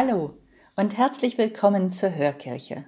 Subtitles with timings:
[0.00, 0.38] Hallo
[0.76, 2.84] und herzlich willkommen zur Hörkirche.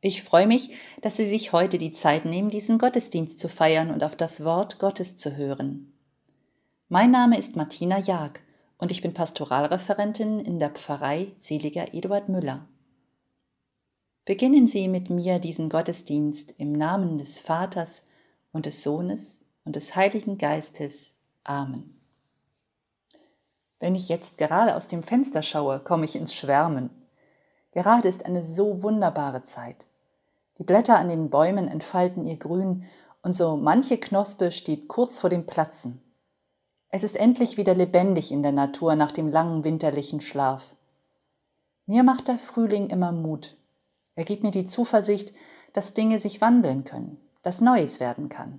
[0.00, 4.02] Ich freue mich, dass Sie sich heute die Zeit nehmen, diesen Gottesdienst zu feiern und
[4.02, 5.92] auf das Wort Gottes zu hören.
[6.88, 8.40] Mein Name ist Martina Jag
[8.78, 12.66] und ich bin Pastoralreferentin in der Pfarrei Seliger Eduard Müller.
[14.24, 18.02] Beginnen Sie mit mir diesen Gottesdienst im Namen des Vaters
[18.50, 21.20] und des Sohnes und des Heiligen Geistes.
[21.44, 21.99] Amen.
[23.80, 26.90] Wenn ich jetzt gerade aus dem Fenster schaue, komme ich ins Schwärmen.
[27.72, 29.86] Gerade ist eine so wunderbare Zeit.
[30.58, 32.84] Die Blätter an den Bäumen entfalten ihr Grün
[33.22, 36.02] und so manche Knospe steht kurz vor dem Platzen.
[36.90, 40.62] Es ist endlich wieder lebendig in der Natur nach dem langen winterlichen Schlaf.
[41.86, 43.56] Mir macht der Frühling immer Mut.
[44.14, 45.32] Er gibt mir die Zuversicht,
[45.72, 48.58] dass Dinge sich wandeln können, dass Neues werden kann.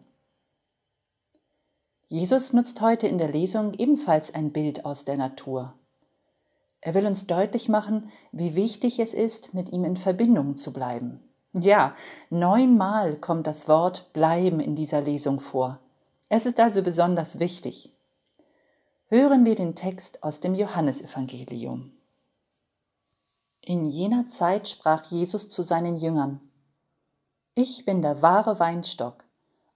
[2.11, 5.75] Jesus nutzt heute in der Lesung ebenfalls ein Bild aus der Natur.
[6.81, 11.21] Er will uns deutlich machen, wie wichtig es ist, mit ihm in Verbindung zu bleiben.
[11.53, 11.95] Ja,
[12.29, 15.79] neunmal kommt das Wort bleiben in dieser Lesung vor.
[16.27, 17.93] Es ist also besonders wichtig.
[19.07, 21.93] Hören wir den Text aus dem Johannesevangelium.
[23.61, 26.41] In jener Zeit sprach Jesus zu seinen Jüngern,
[27.53, 29.23] Ich bin der wahre Weinstock,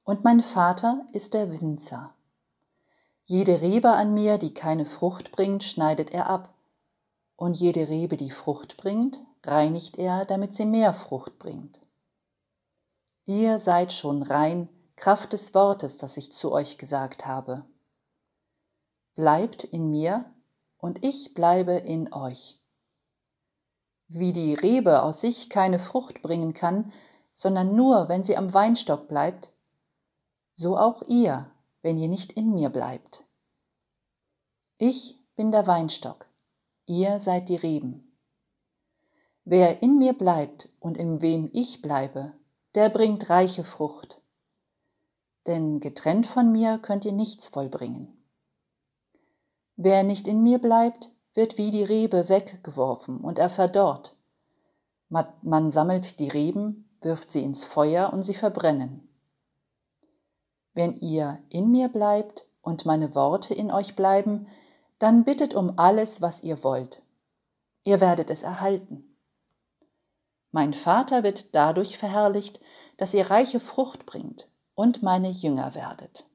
[0.03, 2.14] und mein Vater ist der Winzer.
[3.27, 6.53] Jede Rebe an mir, die keine Frucht bringt, schneidet er ab.
[7.35, 11.81] Und jede Rebe, die Frucht bringt, reinigt er, damit sie mehr Frucht bringt.
[13.25, 17.65] Ihr seid schon rein, Kraft des Wortes, das ich zu euch gesagt habe.
[19.15, 20.25] Bleibt in mir
[20.77, 22.59] und ich bleibe in euch.
[24.07, 26.93] Wie die Rebe aus sich keine Frucht bringen kann,
[27.33, 29.49] sondern nur, wenn sie am Weinstock bleibt,
[30.55, 31.49] so auch ihr,
[31.85, 33.23] wenn ihr nicht in mir bleibt.
[34.79, 36.25] Ich bin der Weinstock,
[36.87, 38.17] ihr seid die Reben.
[39.43, 42.33] Wer in mir bleibt und in wem ich bleibe,
[42.73, 44.19] der bringt reiche Frucht.
[45.45, 48.17] Denn getrennt von mir könnt ihr nichts vollbringen.
[49.75, 54.17] Wer nicht in mir bleibt, wird wie die Rebe weggeworfen und er verdorrt.
[55.09, 59.07] Man sammelt die Reben, wirft sie ins Feuer und sie verbrennen.
[60.75, 64.47] Wenn ihr in mir bleibt und meine Worte in euch bleiben,
[64.99, 67.01] dann bittet um alles, was ihr wollt.
[67.83, 69.15] Ihr werdet es erhalten.
[70.51, 72.59] Mein Vater wird dadurch verherrlicht,
[72.97, 76.25] dass ihr reiche Frucht bringt und meine Jünger werdet.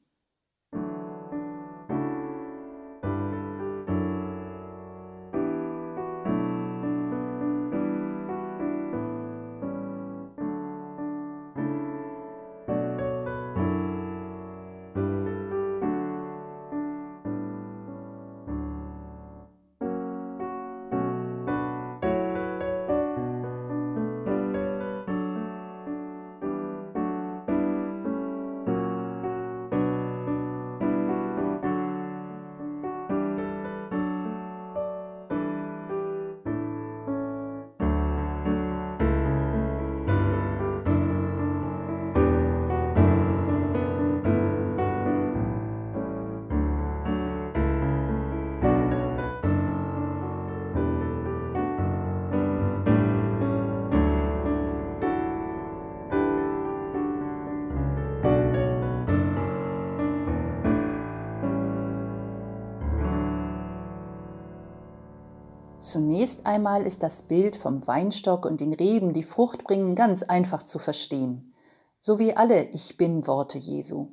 [65.90, 70.62] Zunächst einmal ist das Bild vom Weinstock und den Reben, die Frucht bringen, ganz einfach
[70.62, 71.52] zu verstehen,
[71.98, 74.12] so wie alle Ich bin Worte Jesu.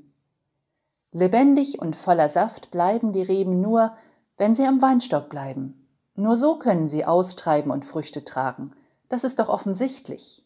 [1.12, 3.96] Lebendig und voller Saft bleiben die Reben nur,
[4.38, 5.88] wenn sie am Weinstock bleiben.
[6.16, 8.72] Nur so können sie austreiben und Früchte tragen.
[9.08, 10.44] Das ist doch offensichtlich.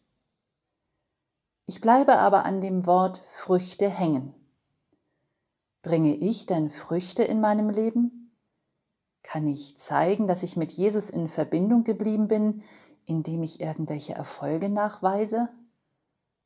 [1.66, 4.34] Ich bleibe aber an dem Wort Früchte hängen.
[5.82, 8.21] Bringe ich denn Früchte in meinem Leben?
[9.24, 12.64] Kann ich zeigen, dass ich mit Jesus in Verbindung geblieben bin,
[13.06, 15.50] indem ich irgendwelche Erfolge nachweise?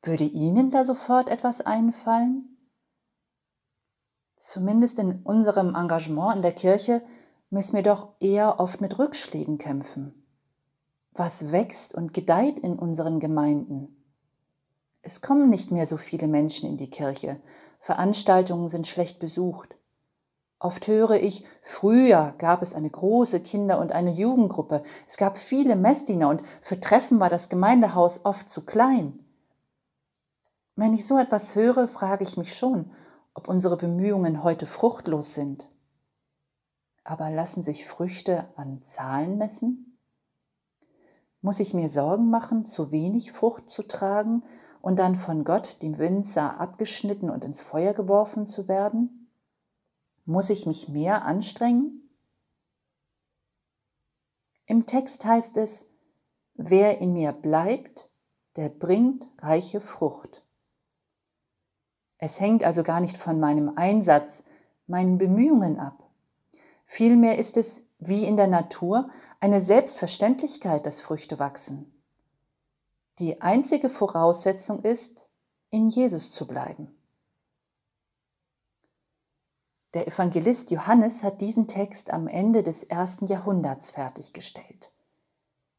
[0.02, 2.56] Würde Ihnen da sofort etwas einfallen?
[4.36, 7.02] Zumindest in unserem Engagement in der Kirche
[7.50, 10.26] müssen wir doch eher oft mit Rückschlägen kämpfen.
[11.12, 13.96] Was wächst und gedeiht in unseren Gemeinden?
[15.00, 17.40] Es kommen nicht mehr so viele Menschen in die Kirche,
[17.80, 19.75] Veranstaltungen sind schlecht besucht.
[20.58, 25.76] Oft höre ich, früher gab es eine große Kinder- und eine Jugendgruppe, es gab viele
[25.76, 29.20] Messdiener und für Treffen war das Gemeindehaus oft zu klein.
[30.74, 32.90] Wenn ich so etwas höre, frage ich mich schon,
[33.34, 35.68] ob unsere Bemühungen heute fruchtlos sind.
[37.04, 39.98] Aber lassen sich Früchte an Zahlen messen?
[41.42, 44.42] Muss ich mir Sorgen machen, zu wenig Frucht zu tragen
[44.80, 49.25] und dann von Gott, dem Winzer, abgeschnitten und ins Feuer geworfen zu werden?
[50.26, 52.10] Muss ich mich mehr anstrengen?
[54.66, 55.88] Im Text heißt es,
[56.54, 58.10] wer in mir bleibt,
[58.56, 60.42] der bringt reiche Frucht.
[62.18, 64.42] Es hängt also gar nicht von meinem Einsatz,
[64.88, 66.10] meinen Bemühungen ab.
[66.86, 72.02] Vielmehr ist es, wie in der Natur, eine Selbstverständlichkeit, dass Früchte wachsen.
[73.20, 75.28] Die einzige Voraussetzung ist,
[75.70, 76.95] in Jesus zu bleiben.
[79.94, 84.92] Der Evangelist Johannes hat diesen Text am Ende des ersten Jahrhunderts fertiggestellt.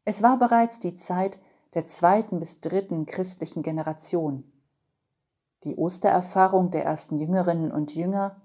[0.05, 1.37] Es war bereits die Zeit
[1.73, 4.49] der zweiten bis dritten christlichen Generation.
[5.63, 8.41] Die Ostererfahrung der ersten Jüngerinnen und Jünger,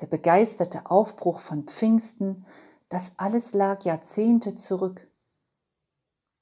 [0.00, 2.44] der begeisterte Aufbruch von Pfingsten,
[2.88, 5.08] das alles lag Jahrzehnte zurück.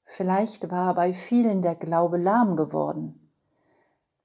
[0.03, 3.31] Vielleicht war bei vielen der Glaube lahm geworden.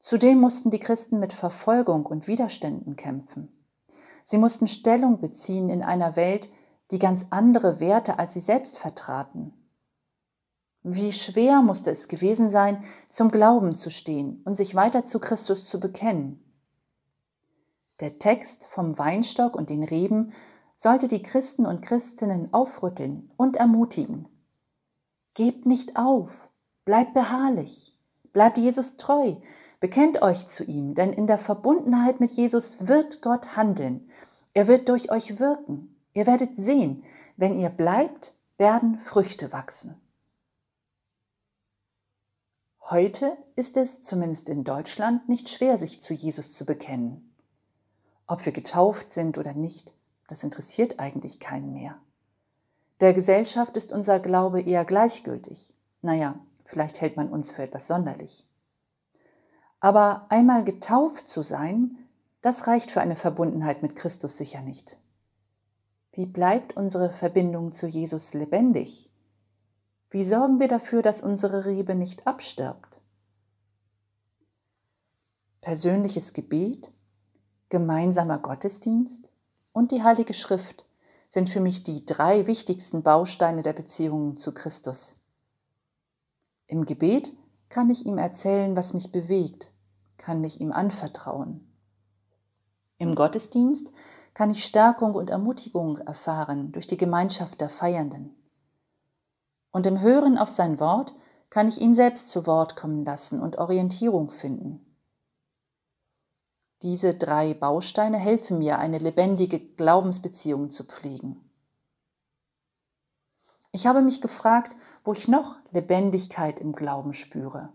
[0.01, 3.56] Zudem mussten die Christen mit Verfolgung und Widerständen kämpfen.
[4.29, 6.51] Sie mussten Stellung beziehen in einer Welt,
[6.91, 9.55] die ganz andere Werte als sie selbst vertraten.
[10.83, 15.65] Wie schwer musste es gewesen sein, zum Glauben zu stehen und sich weiter zu Christus
[15.65, 16.43] zu bekennen.
[18.01, 20.33] Der Text vom Weinstock und den Reben
[20.75, 24.29] sollte die Christen und Christinnen aufrütteln und ermutigen.
[25.35, 26.49] Gebt nicht auf,
[26.85, 27.97] bleibt beharrlich,
[28.33, 29.37] bleibt Jesus treu,
[29.81, 34.11] bekennt euch zu ihm, denn in der Verbundenheit mit Jesus wird Gott handeln.
[34.55, 35.95] Er wird durch euch wirken.
[36.15, 37.05] Ihr werdet sehen,
[37.37, 40.01] wenn ihr bleibt, werden Früchte wachsen.
[42.89, 47.35] Heute ist es, zumindest in Deutschland, nicht schwer, sich zu Jesus zu bekennen.
[48.29, 49.93] Ob wir getauft sind oder nicht,
[50.29, 51.97] das interessiert eigentlich keinen mehr.
[53.01, 55.75] Der Gesellschaft ist unser Glaube eher gleichgültig.
[56.01, 58.47] Naja, vielleicht hält man uns für etwas sonderlich.
[59.81, 61.99] Aber einmal getauft zu sein,
[62.43, 64.99] das reicht für eine Verbundenheit mit Christus sicher nicht.
[66.13, 69.11] Wie bleibt unsere Verbindung zu Jesus lebendig?
[70.11, 73.01] Wie sorgen wir dafür, dass unsere Rebe nicht abstirbt?
[75.61, 76.93] Persönliches Gebet,
[77.69, 79.31] gemeinsamer Gottesdienst
[79.73, 80.87] und die Heilige Schrift
[81.29, 85.21] sind für mich die drei wichtigsten Bausteine der Beziehungen zu Christus.
[86.67, 87.35] Im Gebet
[87.77, 89.71] kann ich ihm erzählen, was mich bewegt,
[90.17, 91.71] kann mich ihm anvertrauen.
[92.97, 93.93] Im Gottesdienst
[94.33, 98.35] kann ich Stärkung und Ermutigung erfahren durch die Gemeinschaft der Feiernden.
[99.73, 101.15] Und im Hören auf sein Wort
[101.51, 104.81] kann ich ihn selbst zu Wort kommen lassen und Orientierung finden.
[106.81, 111.47] Diese drei Bausteine helfen mir, eine lebendige Glaubensbeziehung zu pflegen.
[113.77, 114.75] Ich habe mich gefragt,
[115.07, 117.69] wo ich noch Lebendigkeit im Glauben spüre.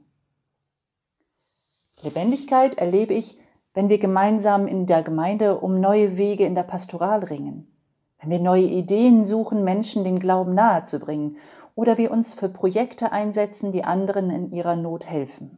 [2.01, 3.39] Lebendigkeit erlebe ich,
[3.73, 7.73] wenn wir gemeinsam in der Gemeinde um neue Wege in der Pastoral ringen,
[8.19, 11.38] wenn wir neue Ideen suchen, Menschen den Glauben nahezubringen
[11.73, 15.57] oder wir uns für Projekte einsetzen, die anderen in ihrer Not helfen.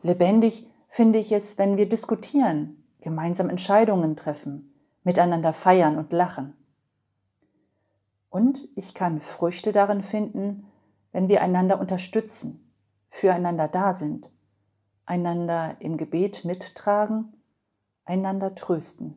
[0.00, 4.72] Lebendig finde ich es, wenn wir diskutieren, gemeinsam Entscheidungen treffen,
[5.04, 6.56] miteinander feiern und lachen.
[8.30, 10.66] Und ich kann Früchte darin finden,
[11.12, 12.72] wenn wir einander unterstützen,
[13.10, 14.30] füreinander da sind,
[15.04, 17.34] einander im Gebet mittragen,
[18.04, 19.16] einander trösten.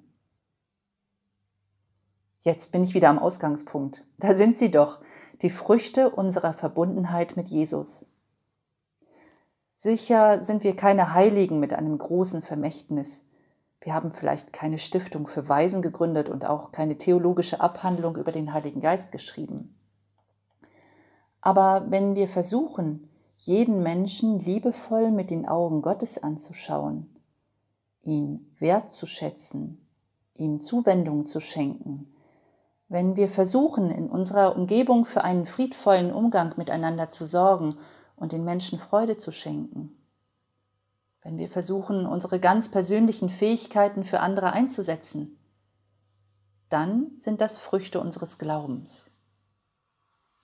[2.40, 4.04] Jetzt bin ich wieder am Ausgangspunkt.
[4.18, 5.00] Da sind sie doch,
[5.44, 8.10] die Früchte unserer Verbundenheit mit Jesus.
[9.78, 13.22] Sicher sind wir keine Heiligen mit einem großen Vermächtnis.
[13.84, 18.54] Wir haben vielleicht keine Stiftung für Weisen gegründet und auch keine theologische Abhandlung über den
[18.54, 19.76] Heiligen Geist geschrieben.
[21.42, 27.14] Aber wenn wir versuchen, jeden Menschen liebevoll mit den Augen Gottes anzuschauen,
[28.02, 29.86] ihn wertzuschätzen,
[30.34, 32.14] ihm Zuwendung zu schenken,
[32.88, 37.76] wenn wir versuchen, in unserer Umgebung für einen friedvollen Umgang miteinander zu sorgen
[38.16, 39.98] und den Menschen Freude zu schenken.
[41.24, 45.40] Wenn wir versuchen, unsere ganz persönlichen Fähigkeiten für andere einzusetzen,
[46.70, 49.10] dann sind das Früchte unseres Glaubens.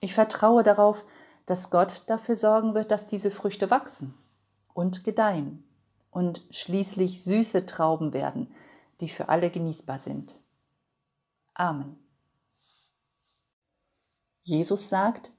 [0.00, 1.04] Ich vertraue darauf,
[1.44, 4.14] dass Gott dafür sorgen wird, dass diese Früchte wachsen
[4.72, 5.64] und gedeihen
[6.10, 8.54] und schließlich süße Trauben werden,
[9.00, 10.36] die für alle genießbar sind.
[11.52, 11.98] Amen.
[14.42, 15.30] Jesus sagt,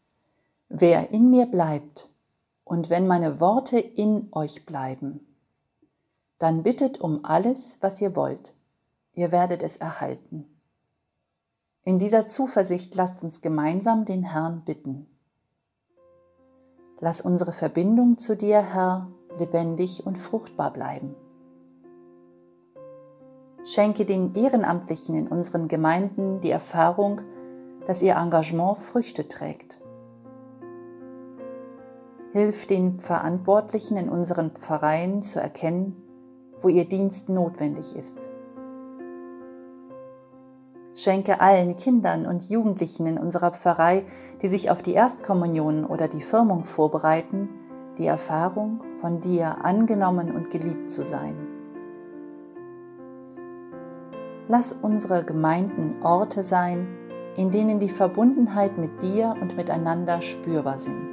[0.69, 2.09] wer in mir bleibt
[2.63, 5.30] und wenn meine Worte in euch bleiben,
[6.41, 8.55] dann bittet um alles, was ihr wollt.
[9.13, 10.45] Ihr werdet es erhalten.
[11.83, 15.05] In dieser Zuversicht lasst uns gemeinsam den Herrn bitten.
[16.99, 19.07] Lass unsere Verbindung zu dir, Herr,
[19.37, 21.15] lebendig und fruchtbar bleiben.
[23.63, 27.21] Schenke den Ehrenamtlichen in unseren Gemeinden die Erfahrung,
[27.85, 29.79] dass ihr Engagement Früchte trägt.
[32.33, 36.00] Hilf den Verantwortlichen in unseren Pfarreien zu erkennen,
[36.61, 38.29] wo ihr Dienst notwendig ist.
[40.93, 44.03] Schenke allen Kindern und Jugendlichen in unserer Pfarrei,
[44.41, 47.49] die sich auf die Erstkommunion oder die Firmung vorbereiten,
[47.97, 51.35] die Erfahrung, von dir angenommen und geliebt zu sein.
[54.47, 56.87] Lass unsere Gemeinden Orte sein,
[57.37, 61.09] in denen die Verbundenheit mit dir und miteinander spürbar sind.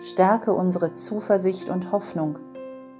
[0.00, 2.38] Stärke unsere Zuversicht und Hoffnung,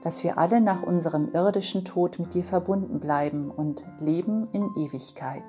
[0.03, 5.43] dass wir alle nach unserem irdischen Tod mit dir verbunden bleiben und leben in Ewigkeit.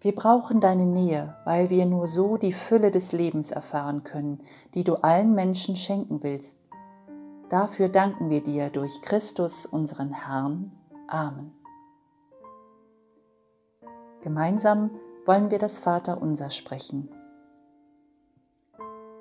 [0.00, 4.40] Wir brauchen deine Nähe, weil wir nur so die Fülle des Lebens erfahren können,
[4.74, 6.56] die du allen Menschen schenken willst.
[7.48, 10.70] Dafür danken wir dir durch Christus, unseren Herrn.
[11.08, 11.52] Amen.
[14.20, 14.90] Gemeinsam
[15.26, 17.08] wollen wir das Vaterunser sprechen.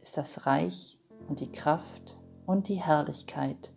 [0.00, 3.72] ist das Reich und die Kraft und die Herrlichkeit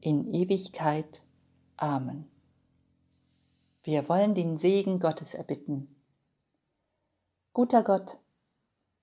[0.00, 1.22] in Ewigkeit.
[1.76, 2.30] Amen.
[3.82, 5.94] Wir wollen den Segen Gottes erbitten.
[7.52, 8.18] Guter Gott,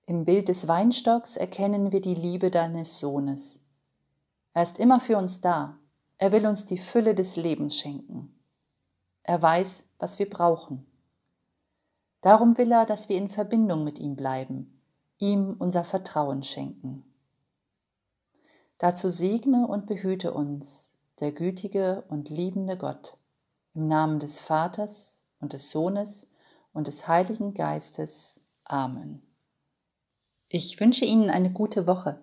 [0.04, 3.64] im Bild des Weinstocks erkennen wir die Liebe deines Sohnes.
[4.54, 5.78] Er ist immer für uns da.
[6.18, 8.34] Er will uns die Fülle des Lebens schenken.
[9.22, 10.86] Er weiß, was wir brauchen.
[12.22, 14.75] Darum will er, dass wir in Verbindung mit ihm bleiben
[15.18, 17.04] ihm unser Vertrauen schenken.
[18.78, 23.16] Dazu segne und behüte uns der gütige und liebende Gott
[23.74, 26.28] im Namen des Vaters und des Sohnes
[26.72, 28.40] und des Heiligen Geistes.
[28.64, 29.22] Amen.
[30.48, 32.22] Ich wünsche Ihnen eine gute Woche.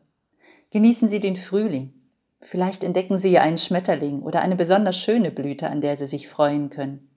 [0.72, 1.94] Genießen Sie den Frühling.
[2.42, 6.70] Vielleicht entdecken Sie einen Schmetterling oder eine besonders schöne Blüte, an der Sie sich freuen
[6.70, 7.10] können.